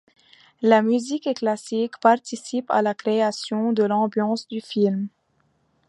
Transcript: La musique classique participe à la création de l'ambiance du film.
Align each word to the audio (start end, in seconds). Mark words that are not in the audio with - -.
La 0.63 0.81
musique 0.81 1.29
classique 1.35 1.99
participe 1.99 2.65
à 2.71 2.81
la 2.81 2.95
création 2.95 3.71
de 3.71 3.83
l'ambiance 3.83 4.47
du 4.47 4.59
film. 4.59 5.09